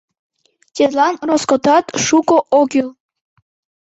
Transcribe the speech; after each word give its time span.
Тидлан 0.75 1.15
роскотат 1.27 1.85
шуко 2.05 2.37
ок 2.59 2.67
кӱл. 2.71 2.89